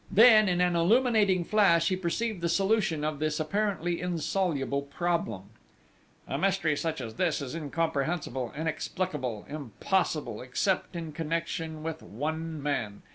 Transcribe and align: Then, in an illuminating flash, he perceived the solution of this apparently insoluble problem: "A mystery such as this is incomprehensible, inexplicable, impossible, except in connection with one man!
Then, 0.09 0.49
in 0.49 0.61
an 0.61 0.75
illuminating 0.75 1.43
flash, 1.45 1.89
he 1.89 1.95
perceived 1.95 2.41
the 2.41 2.49
solution 2.49 3.03
of 3.03 3.19
this 3.19 3.39
apparently 3.39 4.01
insoluble 4.01 4.81
problem: 4.81 5.51
"A 6.27 6.39
mystery 6.39 6.75
such 6.75 7.01
as 7.01 7.17
this 7.17 7.39
is 7.39 7.53
incomprehensible, 7.53 8.51
inexplicable, 8.57 9.45
impossible, 9.47 10.41
except 10.41 10.95
in 10.95 11.11
connection 11.11 11.83
with 11.83 12.01
one 12.01 12.63
man! 12.63 13.03